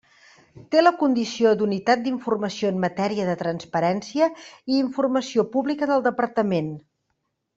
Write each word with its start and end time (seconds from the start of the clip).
Té 0.75 0.79
la 0.83 0.91
condició 1.01 1.51
d'unitat 1.59 2.01
d'informació 2.05 2.71
en 2.73 2.79
matèria 2.87 3.27
de 3.29 3.35
transparència 3.43 4.31
i 4.73 4.79
informació 4.85 5.47
pública 5.57 5.91
del 5.93 6.05
Departament. 6.11 6.73